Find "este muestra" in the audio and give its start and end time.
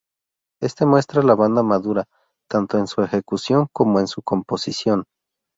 0.63-1.21